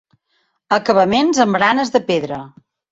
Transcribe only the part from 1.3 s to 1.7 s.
amb